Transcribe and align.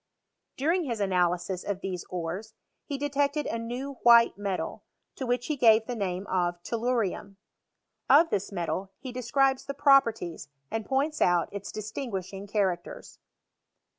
During 0.57 0.85
his 0.85 0.99
analysis 0.99 1.63
of 1.63 1.81
these 1.81 2.05
ores, 2.09 2.55
he 2.87 2.97
detected 2.97 3.45
a 3.45 3.59
new 3.59 3.99
white 4.01 4.35
metal, 4.35 4.83
to 5.13 5.27
which 5.27 5.45
he 5.45 5.55
gave 5.55 5.85
the 5.85 5.95
name 5.95 6.25
of 6.25 6.59
tellurium. 6.63 7.35
Of 8.09 8.31
this 8.31 8.51
metal 8.51 8.89
he 8.97 9.11
describes 9.11 9.63
the 9.67 9.75
properties, 9.75 10.49
and 10.71 10.87
points 10.87 11.21
out 11.21 11.49
its 11.53 11.71
distinguishing 11.71 12.47
characters. 12.47 13.19